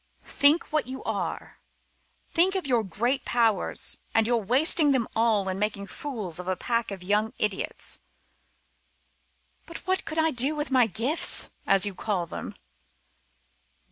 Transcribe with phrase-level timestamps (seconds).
[0.25, 1.59] Think what you are!
[2.33, 6.47] Think of your great powers and you are wasting them all in making fools of
[6.47, 7.99] a pack of young idiots"
[9.67, 12.55] "But what could I do with my gifts as you call them?"